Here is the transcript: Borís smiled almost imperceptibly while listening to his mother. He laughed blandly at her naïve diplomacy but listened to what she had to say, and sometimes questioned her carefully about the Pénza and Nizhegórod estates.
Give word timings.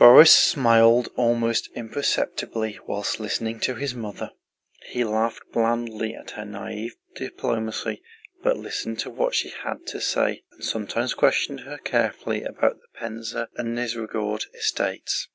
Borís 0.00 0.30
smiled 0.32 1.10
almost 1.14 1.68
imperceptibly 1.76 2.72
while 2.86 3.06
listening 3.20 3.60
to 3.60 3.76
his 3.76 3.94
mother. 3.94 4.32
He 4.90 5.04
laughed 5.04 5.44
blandly 5.52 6.12
at 6.12 6.32
her 6.32 6.42
naïve 6.42 6.94
diplomacy 7.14 8.02
but 8.42 8.56
listened 8.56 8.98
to 8.98 9.10
what 9.10 9.36
she 9.36 9.50
had 9.50 9.86
to 9.86 10.00
say, 10.00 10.42
and 10.50 10.64
sometimes 10.64 11.14
questioned 11.14 11.60
her 11.60 11.78
carefully 11.78 12.42
about 12.42 12.78
the 12.80 12.98
Pénza 12.98 13.46
and 13.54 13.78
Nizhegórod 13.78 14.52
estates. 14.56 15.28